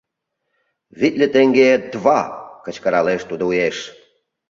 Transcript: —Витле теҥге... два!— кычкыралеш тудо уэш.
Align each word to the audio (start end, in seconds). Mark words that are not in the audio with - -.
—Витле 0.99 1.27
теҥге... 1.33 1.69
два!— 1.93 2.19
кычкыралеш 2.65 3.21
тудо 3.29 3.43
уэш. 3.49 3.77